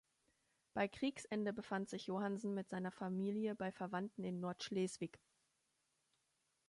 Bei 0.73 0.87
Kriegsende 0.87 1.53
befand 1.53 1.87
sich 1.87 2.07
Johannsen 2.07 2.55
mit 2.55 2.69
seiner 2.71 2.89
Familie 2.89 3.53
bei 3.53 3.71
Verwandten 3.71 4.23
in 4.23 4.39
Nordschleswig. 4.39 5.19